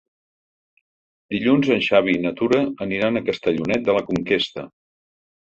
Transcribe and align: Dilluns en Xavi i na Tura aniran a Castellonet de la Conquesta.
Dilluns 1.33 1.69
en 1.75 1.83
Xavi 1.89 2.15
i 2.15 2.23
na 2.23 2.31
Tura 2.41 2.63
aniran 2.87 3.21
a 3.21 3.25
Castellonet 3.29 3.87
de 3.91 3.97
la 4.01 4.05
Conquesta. 4.11 4.67